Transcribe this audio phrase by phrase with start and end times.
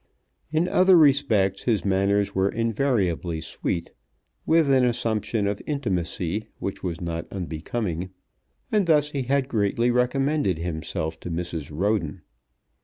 [0.51, 3.91] In other respects his manners were invariably sweet,
[4.47, 8.09] with an assumption of intimacy which was not unbecoming;
[8.71, 11.69] and thus he had greatly recommended himself to Mrs.
[11.71, 12.23] Roden.